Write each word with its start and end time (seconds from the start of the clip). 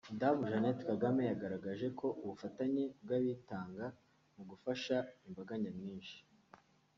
Madamu 0.09 0.41
Jeannette 0.51 0.83
Kagame 0.91 1.21
yagaragaje 1.29 1.87
ko 1.99 2.07
ubufatanye 2.23 2.83
bw’abitanga 3.03 3.85
mu 4.35 4.43
gufasha 4.49 4.95
imbaga 5.27 5.53
nyamwinshi 5.63 6.17